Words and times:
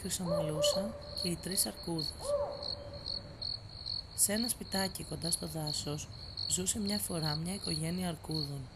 Χρυσομαλούσα 0.00 0.94
και 1.22 1.28
οι 1.28 1.38
τρεις 1.42 1.66
αρκούδες. 1.66 2.26
Σε 4.14 4.32
ένα 4.32 4.48
σπιτάκι 4.48 5.04
κοντά 5.04 5.30
στο 5.30 5.46
δάσος 5.46 6.08
ζούσε 6.48 6.80
μια 6.80 6.98
φορά 6.98 7.34
μια 7.34 7.54
οικογένεια 7.54 8.08
αρκούδων. 8.08 8.68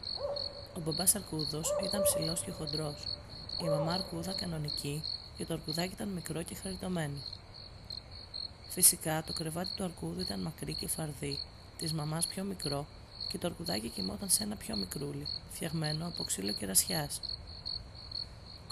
Ο 0.76 0.80
μπαμπάς 0.80 1.14
αρκούδος 1.14 1.74
ήταν 1.84 2.02
ψηλός 2.02 2.40
και 2.40 2.50
χοντρός, 2.50 3.04
η 3.62 3.64
μαμά 3.64 3.92
αρκούδα 3.92 4.32
κανονική 4.32 5.02
και 5.36 5.44
το 5.44 5.54
αρκουδάκι 5.54 5.92
ήταν 5.92 6.08
μικρό 6.08 6.42
και 6.42 6.54
χαριτωμένο. 6.54 7.18
Φυσικά 8.68 9.22
το 9.26 9.32
κρεβάτι 9.32 9.70
του 9.76 9.84
αρκούδου 9.84 10.20
ήταν 10.20 10.40
μακρύ 10.40 10.74
και 10.74 10.88
φαρδί, 10.88 11.38
της 11.78 11.92
μαμάς 11.92 12.26
πιο 12.26 12.44
μικρό 12.44 12.86
και 13.28 13.38
το 13.38 13.46
αρκουδάκι 13.46 13.88
κοιμόταν 13.88 14.30
σε 14.30 14.42
ένα 14.42 14.56
πιο 14.56 14.76
μικρούλι, 14.76 15.26
φτιαγμένο 15.52 16.06
από 16.06 16.24
ξύλο 16.24 16.52
κερασιάς. 16.52 17.20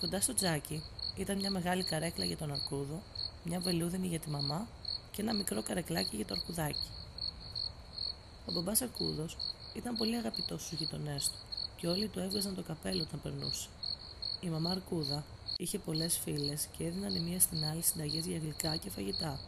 Κοντά 0.00 0.20
στο 0.20 0.34
τζάκι 0.34 0.82
ήταν 1.16 1.36
μια 1.36 1.50
μεγάλη 1.50 1.82
καρέκλα 1.82 2.24
για 2.24 2.36
τον 2.36 2.52
αρκούδο, 2.52 3.02
μια 3.44 3.60
βελούδινη 3.60 4.06
για 4.06 4.18
τη 4.18 4.30
μαμά 4.30 4.66
και 5.10 5.22
ένα 5.22 5.34
μικρό 5.34 5.62
καρεκλάκι 5.62 6.16
για 6.16 6.24
το 6.24 6.34
αρκουδάκι. 6.34 6.88
Ο 8.46 8.52
μπαμπάς 8.52 8.80
Αρκούδο 8.82 9.26
ήταν 9.74 9.96
πολύ 9.96 10.16
αγαπητός 10.16 10.62
στους 10.62 10.78
γειτονές 10.78 11.28
του 11.28 11.38
και 11.76 11.86
όλοι 11.88 12.08
του 12.08 12.18
έβγαζαν 12.18 12.54
το 12.54 12.62
καπέλο 12.62 13.02
όταν 13.02 13.20
περνούσε. 13.22 13.68
Η 14.40 14.48
μαμά 14.48 14.70
Αρκούδα 14.70 15.24
είχε 15.56 15.78
πολλές 15.78 16.18
φίλες 16.18 16.68
και 16.76 16.84
έδιναν 16.84 17.14
η 17.14 17.20
μία 17.20 17.40
στην 17.40 17.64
άλλη 17.64 17.82
συνταγές 17.82 18.26
για 18.26 18.38
γλυκά 18.38 18.76
και 18.76 18.90
φαγητά. 18.90 19.40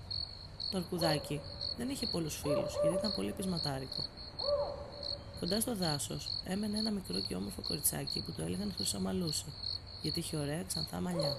Το 0.71 0.79
αρκουδάκι 0.79 1.41
δεν 1.77 1.89
είχε 1.89 2.07
πολλούς 2.07 2.37
φίλους 2.37 2.73
γιατί 2.83 2.97
ήταν 2.97 3.15
πολύ 3.15 3.33
πεισματάρικο. 3.33 4.05
Κοντά 5.41 5.61
στο 5.61 5.77
δάσος 5.77 6.29
έμενε 6.45 6.79
ένα 6.79 6.91
μικρό 6.91 7.21
και 7.21 7.35
όμορφο 7.35 7.63
κοριτσάκι 7.63 8.21
που 8.21 8.33
το 8.33 8.43
έλεγαν 8.43 8.73
Χρυσομαλούσα 8.77 9.45
γιατί 10.03 10.19
είχε 10.19 10.37
ωραία 10.37 10.63
ξανθά 10.63 11.01
μαλλιά. 11.01 11.37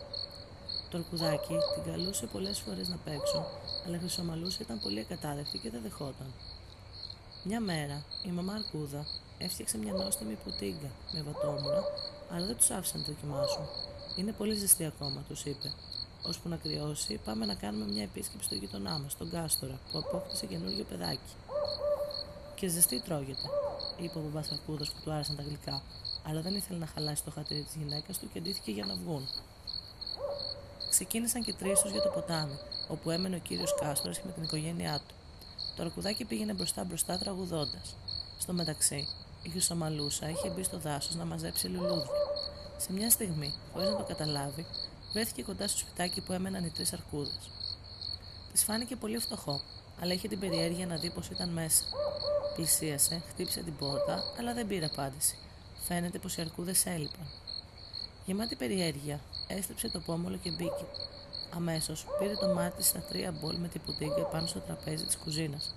Το 0.90 0.98
αρκουδάκι 0.98 1.56
την 1.74 1.92
καλούσε 1.92 2.26
πολλές 2.26 2.60
φορές 2.60 2.88
να 2.88 2.98
παίξουν, 3.06 3.44
αλλά 3.86 3.96
η 3.96 4.00
Χρυσομαλούσα 4.00 4.58
ήταν 4.62 4.80
πολύ 4.80 5.00
ακατάδεκτη 5.00 5.58
και 5.58 5.70
δεν 5.70 5.82
δεχόταν. 5.82 6.34
Μια 7.44 7.60
μέρα 7.60 8.04
η 8.26 8.30
μαμά 8.30 8.54
Αρκούδα 8.54 9.06
έφτιαξε 9.38 9.78
μια 9.78 9.94
νόστιμη 9.94 10.38
πουτίγκα 10.44 10.90
με 11.14 11.22
βατόμουρα, 11.22 11.84
αλλά 12.32 12.46
δεν 12.46 12.56
τους 12.56 12.70
άφησε 12.70 12.98
να 12.98 13.04
δοκιμάσουν. 13.04 13.66
Είναι 14.16 14.32
πολύ 14.32 14.56
ζεστή 14.56 14.86
ακόμα, 14.86 15.24
τους 15.28 15.46
είπε. 15.46 15.72
Ώσπου 16.28 16.50
να 16.50 16.56
κρυώσει, 16.56 17.20
πάμε 17.26 17.46
να 17.46 17.54
κάνουμε 17.54 17.86
μια 17.86 18.04
επίσκεψη 18.04 18.46
στο 18.46 18.56
γείτονά 18.56 19.00
μας, 19.00 19.18
τον 19.18 19.30
Κάστορα, 19.30 19.80
που 19.92 19.98
απόκτησε 19.98 20.46
καινούργιο 20.46 20.84
παιδάκι. 20.84 21.34
Και 22.56 22.68
ζεστή 22.68 23.02
τρώγεται, 23.02 23.48
είπε 23.98 24.18
ο 24.18 24.22
μπαμπάς 24.22 24.52
Αρκούδας 24.52 24.90
που 24.92 25.00
του 25.04 25.12
άρεσαν 25.12 25.36
τα 25.36 25.44
γλυκά, 25.44 25.82
αλλά 26.24 26.42
δεν 26.42 26.56
ήθελε 26.56 26.80
να 26.80 26.86
χαλάσει 26.86 27.24
το 27.24 27.32
χατήρι 27.32 27.62
της 27.62 27.76
γυναίκας 27.76 28.18
του 28.18 28.30
και 28.34 28.40
ντύθηκε 28.40 28.72
για 28.72 28.86
να 28.86 28.96
βγουν. 28.96 29.28
Ξεκίνησαν 30.90 31.44
και 31.44 31.54
τρεις 31.54 31.80
τους 31.80 31.92
για 31.92 32.02
το 32.02 32.10
ποτάμι, 32.10 32.58
όπου 32.88 33.10
έμενε 33.10 33.36
ο 33.36 33.40
κύριος 33.40 33.76
Κάστορας 33.80 34.22
με 34.22 34.32
την 34.32 34.44
οικογένειά 34.44 35.02
του. 35.08 35.16
Το 35.76 35.84
αρκουδάκι 35.84 36.26
πήγαινε 36.26 36.54
μπροστά-μπροστά 36.54 37.18
τραγουδώντας. 37.18 37.96
Στο 38.38 38.54
μεταξύ, 38.54 39.08
η 39.44 39.50
Χρυσομαλούσα 39.50 40.30
είχε 40.30 40.50
μπει 40.50 40.64
στο 40.64 40.78
δάσος 40.80 41.16
να 41.16 41.26
μαζέψει 41.26 41.68
λουλούδια. 41.68 42.12
Σε 42.78 42.94
μια 42.94 43.10
στιγμή, 43.10 43.54
χωρίς 43.74 43.90
να 43.90 43.96
το 43.96 44.04
καταλάβει, 44.04 44.66
βρέθηκε 45.12 45.44
κοντά 45.44 45.68
στο 45.68 45.78
σπιτάκι 45.78 46.22
που 46.22 46.34
έμεναν 46.34 46.66
οι 46.66 46.70
τρεις 46.70 46.94
αρκούδες. 46.94 47.50
Της 48.52 48.64
φάνηκε 48.64 48.96
πολύ 48.96 49.18
φτωχό, 49.18 49.62
αλλά 50.02 50.14
είχε 50.14 50.28
την 50.28 50.40
περιέργεια 50.40 50.86
να 50.86 50.96
δει 50.96 51.10
πως 51.10 51.30
ήταν 51.30 51.50
μέσα. 51.50 51.84
Πλησίασε, 52.56 53.22
χτύπησε 53.30 53.62
την 53.62 53.76
πόρτα, 53.76 54.24
αλλά 54.40 54.54
δεν 54.54 54.68
πήρε 54.68 54.86
απάντηση. 54.86 55.38
Φαίνεται 55.88 56.20
πως 56.20 56.38
οι 56.38 56.42
αρκούδες 56.42 56.86
έλειπαν. 56.86 57.28
Γεμάτη 58.26 58.56
περιέργεια, 58.56 59.20
έστρεψε 59.48 59.90
το 59.90 60.00
πόμολο 60.00 60.38
και 60.44 60.50
μπήκε. 60.50 60.86
Αμέσως 61.56 62.06
πήρε 62.20 62.34
το 62.34 62.48
μάτι 62.48 62.84
στα 62.84 63.00
τρία 63.00 63.32
μπολ 63.32 63.56
με 63.56 63.68
την 63.68 63.82
πουτίγκα 63.86 64.22
πάνω 64.22 64.48
στο 64.48 64.60
τραπέζι 64.60 65.06
της 65.06 65.18
κουζίνας. 65.18 65.76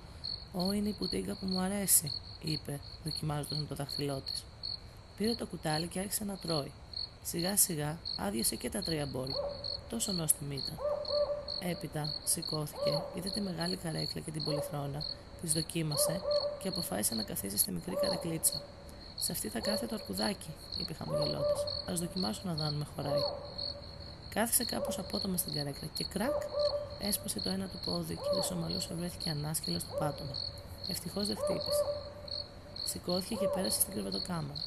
Ω, 0.53 0.72
είναι 0.72 0.89
η 0.89 0.93
πουτίγκα 0.93 1.37
που 1.41 1.47
μου 1.47 1.61
αρέσει, 1.61 2.12
είπε, 2.43 2.81
δοκιμάζοντας 3.05 3.59
με 3.59 3.65
το 3.65 3.75
δάχτυλό 3.75 4.21
της. 4.21 4.44
Πήρε 5.17 5.34
το 5.34 5.47
κουτάλι 5.47 5.87
και 5.87 5.99
άρχισε 5.99 6.25
να 6.25 6.37
τρώει. 6.37 6.73
Σιγά 7.23 7.56
σιγά 7.56 7.99
άδειασε 8.19 8.56
και 8.56 8.71
τα 8.71 8.83
τρία 8.83 9.06
μπολ. 9.06 9.28
Τόσο 9.88 10.12
νόστιμη 10.12 10.55
ήταν. 10.55 10.78
Έπειτα 11.71 12.15
σηκώθηκε, 12.25 13.03
είδε 13.15 13.31
τη 13.31 13.41
μεγάλη 13.41 13.77
καρέκλα 13.77 14.21
και 14.21 14.31
την 14.31 14.44
πολυθρόνα, 14.44 15.05
τη 15.41 15.47
δοκίμασε 15.47 16.21
και 16.62 16.69
αποφάσισε 16.69 17.15
να 17.15 17.23
καθίσει 17.23 17.56
στη 17.56 17.73
μικρή 17.73 17.94
καρεκλίτσα. 17.94 18.62
Σε 19.16 19.32
αυτή 19.32 19.49
θα 19.49 19.60
κάθεται 19.60 19.87
το 19.87 19.94
αρκουδάκι, 19.94 20.50
είπε 20.81 20.94
χαμογελώντας. 20.94 21.60
Α 21.91 21.93
δοκιμάσω 21.94 22.41
να 22.44 22.54
δω 22.54 22.65
αν 22.65 22.75
με 22.75 22.87
χωράει. 22.94 23.25
Κάθισε 24.34 24.65
κάπως 24.65 24.99
απότομα 24.99 25.37
στην 25.37 25.54
καρέκλα 25.54 25.88
και 25.94 26.04
κρακ 26.04 26.43
έσπασε 26.99 27.41
το 27.41 27.50
ένα 27.50 27.66
του 27.66 27.78
πόδι 27.84 28.15
και 28.15 28.38
ο 28.38 28.43
Σομαλούσα 28.43 28.94
βρέθηκε 28.94 29.31
ανάσκελος 29.31 29.82
στο 29.82 29.94
πάτωμα. 29.99 30.37
Ευτυχώς 30.88 31.26
δεν 31.26 31.37
χτύπησε. 31.37 31.84
Σηκώθηκε 32.84 33.34
και 33.34 33.49
πέρασε 33.55 33.81
στην 33.81 33.93
κρεβατοκάμαρα. 33.93 34.62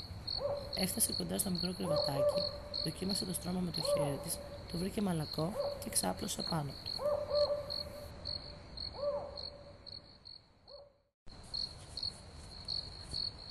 Έφτασε 0.76 1.14
κοντά 1.18 1.38
στο 1.38 1.50
μικρό 1.50 1.74
κρεβατάκι, 1.78 2.42
δοκίμασε 2.84 3.26
το 3.26 3.34
στρώμα 3.34 3.60
με 3.60 3.72
το 3.72 3.82
χέρι 3.82 4.20
της, 4.24 4.38
το 4.72 4.78
βρήκε 4.78 5.02
μαλακό 5.02 5.54
και 5.84 5.90
ξάπλωσε 5.90 6.42
πάνω 6.50 6.72
του. 6.84 7.09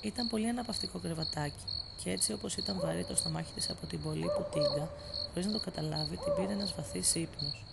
Ήταν 0.01 0.27
πολύ 0.27 0.47
αναπαυτικό 0.47 0.99
κρεβατάκι 0.99 1.63
και 2.03 2.11
έτσι 2.11 2.33
όπως 2.33 2.55
ήταν 2.55 2.79
βαρύ 2.79 3.05
το 3.05 3.15
στομάχι 3.15 3.51
της 3.55 3.69
από 3.69 3.85
την 3.85 4.01
πολύ 4.01 4.25
πουτίγκα, 4.37 4.91
χωρίς 5.33 5.45
να 5.45 5.51
το 5.51 5.59
καταλάβει, 5.59 6.17
την 6.17 6.33
πήρε 6.35 6.51
ένας 6.51 6.73
βαθύς 6.75 7.15
ύπνος. 7.15 7.63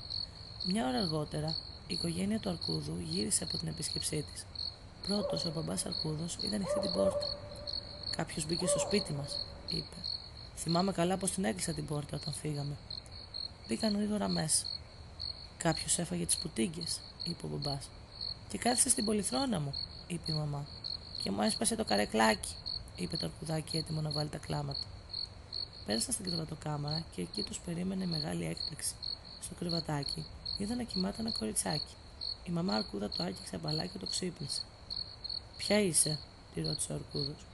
Μια 0.67 0.89
ώρα 0.89 0.99
αργότερα, 0.99 1.57
η 1.87 1.95
οικογένεια 1.95 2.39
του 2.41 2.49
Αρκούδου 2.49 2.99
γύρισε 2.99 3.45
από 3.45 3.59
την 3.59 3.69
επίσκεψή 3.69 4.25
της. 4.33 4.47
Πρώτος, 5.07 5.45
ο 5.45 5.51
μπαμπάς 5.51 5.87
Αρκούδος 5.87 6.37
είδε 6.41 6.55
ανοιχτή 6.55 6.81
την 6.81 6.93
πόρτα. 6.93 7.37
Κάποιος 8.17 8.47
μπήκε 8.47 8.67
στο 8.67 8.79
σπίτι 8.79 9.13
μας, 9.13 9.47
είπε. 9.69 9.97
Θυμάμαι 10.57 10.93
καλά 10.93 11.17
πως 11.17 11.31
την 11.31 11.45
έκλεισα 11.45 11.73
την 11.73 11.87
πόρτα 11.87 12.17
όταν 12.17 12.33
φύγαμε. 12.33 12.77
Μπήκαν 13.69 13.97
γρήγορα 13.97 14.29
μέσα. 14.29 14.67
Κάποιος 15.57 15.99
έφαγε 15.99 16.27
τις 16.27 16.37
πουτίγκες, 16.37 17.01
είπε 17.25 17.47
ο 17.47 17.49
μπαμπάς. 17.49 17.89
Και 18.49 18.59
κάθισε 18.59 18.89
στην 18.89 19.05
πολυθρόνα 19.05 19.61
μου, 19.61 19.75
είπε 20.07 20.33
η 20.33 20.35
μαμά 20.35 20.67
και 21.27 21.33
μου 21.33 21.43
έσπασε 21.43 21.77
το 21.77 21.85
καρεκλάκι, 21.85 22.55
είπε 22.97 23.17
το 23.17 23.27
αρκουδάκι 23.27 23.77
έτοιμο 23.77 24.01
να 24.01 24.11
βάλει 24.11 24.29
τα 24.29 24.39
κλάματα. 24.39 24.87
Πέρασαν 25.87 26.13
στην 26.13 26.25
κρεβατοκάμαρα 26.25 27.05
και 27.15 27.23
εκεί 27.23 27.43
τους 27.43 27.59
περίμενε 27.59 28.07
μεγάλη 28.07 28.45
έκπληξη. 28.47 28.95
Στο 29.43 29.55
κρεβατάκι 29.59 30.25
είδα 30.59 30.75
να 30.75 30.83
κοιμάται 30.83 31.21
ένα 31.21 31.31
κοριτσάκι. 31.31 31.95
Η 32.45 32.51
μαμά 32.51 32.75
Αρκούδα 32.75 33.09
το 33.09 33.23
άγγιξε 33.23 33.59
μπαλά 33.59 33.87
και 33.87 33.99
το 33.99 34.07
ξύπνησε. 34.07 34.63
Ποια 35.57 35.81
είσαι, 35.81 36.19
τη 36.55 36.61
ρώτησε 36.63 36.93
ο 36.93 36.95
Αρκούδος. 36.95 37.45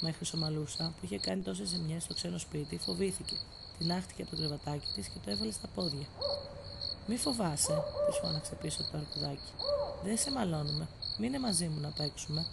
Μα 0.00 0.08
η 0.08 0.12
Χρυσομαλούσα, 0.12 0.92
που 0.96 1.04
είχε 1.04 1.18
κάνει 1.18 1.42
τόσες 1.42 1.68
ζημιές 1.68 2.02
στο 2.02 2.14
ξένο 2.14 2.38
σπίτι, 2.38 2.78
φοβήθηκε. 2.78 3.36
Την 3.78 3.92
άχτηκε 3.92 4.22
από 4.22 4.30
το 4.30 4.36
κρεβατάκι 4.36 4.86
της 4.94 5.06
και 5.06 5.18
το 5.24 5.30
έβαλε 5.30 5.52
στα 5.52 5.68
πόδια. 5.74 6.06
Μη 7.06 7.16
φοβάσαι, 7.16 7.82
της 8.06 8.18
φώναξε 8.22 8.54
πίσω 8.54 8.82
το 8.92 8.98
αρκουδάκι. 8.98 9.52
Δεν 10.04 10.18
σε 10.18 10.30
μαλώνουμε. 10.30 10.88
Μείνε 11.18 11.38
μαζί 11.38 11.68
μου 11.68 11.80
να 11.80 11.88
παίξουμε. 11.88 12.46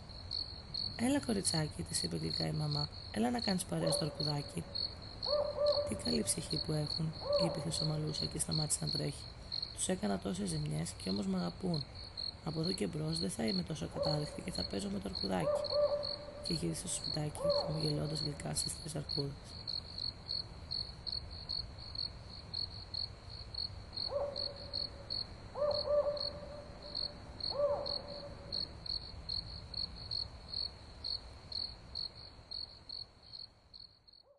Έλα, 0.96 1.20
κοριτσάκι, 1.20 1.82
τη 1.90 2.00
είπε 2.04 2.16
γλυκά 2.16 2.48
η 2.48 2.52
μαμά. 2.52 2.90
Έλα 3.12 3.30
να 3.30 3.40
κάνεις 3.40 3.64
παρέα 3.64 3.92
στο 3.92 4.06
αρκουδάκι. 4.06 4.64
Τι 5.90 5.96
καλή 5.96 6.24
ψυχή 6.24 6.58
που 6.66 6.72
έχουν, 6.72 7.14
είπε 7.46 7.58
η 7.60 7.62
Χρυσομαλούσα 7.62 8.26
και 8.26 8.40
σταμάτησε 8.40 8.80
να 8.82 8.92
τρέχει. 8.92 9.26
Τους 9.76 9.88
έκανα 9.88 10.20
τόσες 10.20 10.50
ζημιές 10.50 10.90
και 11.04 11.10
όμως 11.10 11.26
με 11.26 11.38
αγαπούν. 11.38 11.84
Από 12.46 12.60
εδώ 12.60 12.72
και 12.72 12.88
μπρος 12.88 13.20
δεν 13.20 13.30
θα 13.30 13.44
είμαι 13.44 13.64
τόσο 13.64 13.90
κατάδεκτη 13.94 14.42
και 14.42 14.52
θα 14.52 14.66
παίζω 14.70 14.90
με 14.94 15.00
το 15.00 15.10
αρκουδάκι. 15.12 15.60
Και 16.44 16.54
γύρισε 16.54 16.88
στο 16.88 16.96
σπιτάκι, 16.98 17.40
χαμογελώντας 17.66 18.20
γλυκά 18.20 18.54
στις 18.56 18.72
τρεις 18.80 18.96
αρκούδες. 18.96 19.42